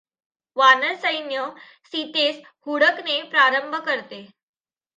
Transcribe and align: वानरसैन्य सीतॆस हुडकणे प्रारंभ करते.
वानरसैन्य 0.57 1.43
सीतॆस 1.93 2.41
हुडकणे 2.67 3.21
प्रारंभ 3.29 3.75
करते. 3.85 4.25